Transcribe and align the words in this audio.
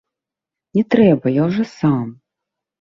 Не 0.77 0.85
трэба, 0.95 1.25
я 1.41 1.47
ўжо 1.53 1.69
сам. 1.79 2.13